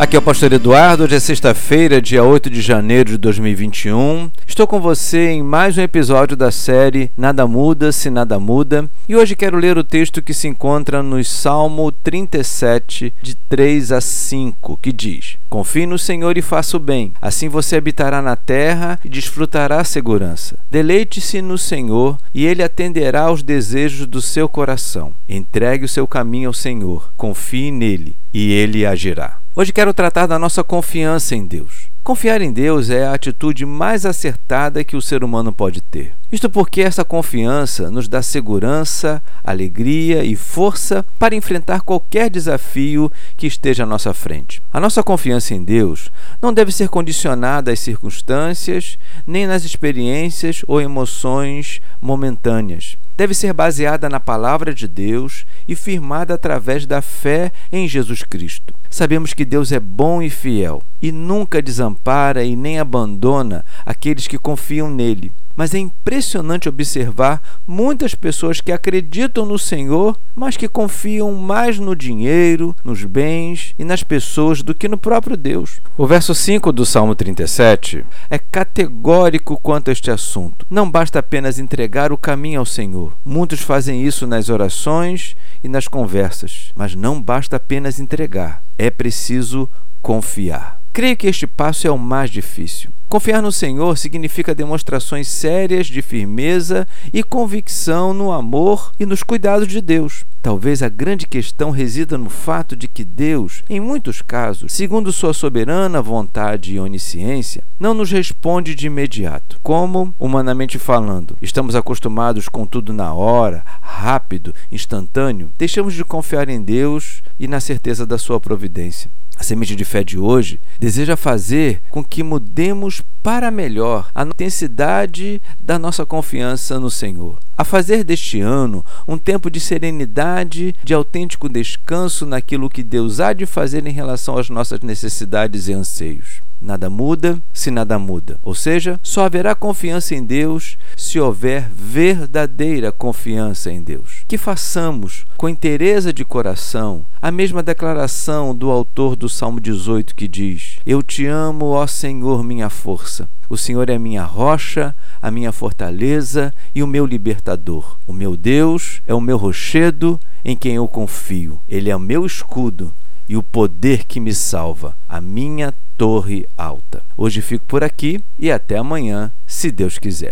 [0.00, 4.30] Aqui é o Pastor Eduardo, hoje é sexta-feira, dia 8 de janeiro de 2021.
[4.46, 9.14] Estou com você em mais um episódio da série Nada Muda se Nada Muda e
[9.14, 14.78] hoje quero ler o texto que se encontra no Salmo 37, de 3 a 5,
[14.80, 19.08] que diz: Confie no Senhor e faça o bem, assim você habitará na terra e
[19.10, 20.56] desfrutará a segurança.
[20.70, 25.12] Deleite-se no Senhor e ele atenderá aos desejos do seu coração.
[25.28, 29.39] Entregue o seu caminho ao Senhor, confie nele e ele agirá.
[29.56, 31.88] Hoje quero tratar da nossa confiança em Deus.
[32.04, 36.14] Confiar em Deus é a atitude mais acertada que o ser humano pode ter.
[36.30, 43.48] Isto porque essa confiança nos dá segurança, alegria e força para enfrentar qualquer desafio que
[43.48, 44.62] esteja à nossa frente.
[44.72, 50.80] A nossa confiança em Deus não deve ser condicionada às circunstâncias, nem nas experiências ou
[50.80, 57.86] emoções momentâneas deve ser baseada na palavra de Deus e firmada através da fé em
[57.88, 58.74] Jesus Cristo.
[58.88, 64.38] Sabemos que Deus é bom e fiel e nunca desampara e nem abandona aqueles que
[64.38, 71.34] confiam nele mas é impressionante observar muitas pessoas que acreditam no Senhor, mas que confiam
[71.34, 75.82] mais no dinheiro, nos bens e nas pessoas do que no próprio Deus.
[75.98, 80.64] O verso 5 do Salmo 37 é categórico quanto a este assunto.
[80.70, 83.12] Não basta apenas entregar o caminho ao Senhor.
[83.22, 88.62] Muitos fazem isso nas orações e nas conversas, mas não basta apenas entregar.
[88.78, 89.68] É preciso
[90.00, 90.80] confiar.
[90.90, 92.90] Creio que este passo é o mais difícil.
[93.10, 99.66] Confiar no Senhor significa demonstrações sérias de firmeza e convicção no amor e nos cuidados
[99.66, 100.24] de Deus.
[100.40, 105.34] Talvez a grande questão resida no fato de que Deus, em muitos casos, segundo sua
[105.34, 109.58] soberana vontade e onisciência, não nos responde de imediato.
[109.60, 116.62] Como, humanamente falando, estamos acostumados com tudo na hora, rápido, instantâneo, deixamos de confiar em
[116.62, 119.10] Deus e na certeza da sua providência.
[119.40, 125.40] A semente de fé de hoje deseja fazer com que mudemos para melhor a intensidade
[125.60, 127.36] da nossa confiança no Senhor.
[127.56, 133.32] A fazer deste ano um tempo de serenidade, de autêntico descanso naquilo que Deus há
[133.32, 136.40] de fazer em relação às nossas necessidades e anseios.
[136.60, 138.38] Nada muda se nada muda.
[138.42, 144.19] Ou seja, só haverá confiança em Deus se houver verdadeira confiança em Deus.
[144.30, 150.28] Que façamos com inteireza de coração a mesma declaração do autor do Salmo 18 que
[150.28, 153.28] diz: Eu te amo, ó Senhor, minha força.
[153.48, 157.96] O Senhor é minha rocha, a minha fortaleza e o meu libertador.
[158.06, 161.58] O meu Deus é o meu rochedo em quem eu confio.
[161.68, 162.92] Ele é o meu escudo
[163.28, 167.02] e o poder que me salva, a minha torre alta.
[167.16, 170.28] Hoje fico por aqui e até amanhã, se Deus quiser.